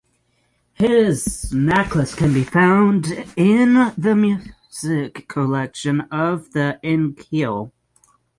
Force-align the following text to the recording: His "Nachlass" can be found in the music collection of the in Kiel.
His 0.73 1.51
"Nachlass" 1.53 2.15
can 2.17 2.33
be 2.33 2.43
found 2.43 3.05
in 3.37 3.93
the 3.95 4.15
music 4.15 5.27
collection 5.27 6.01
of 6.09 6.53
the 6.53 6.79
in 6.81 7.13
Kiel. 7.13 7.71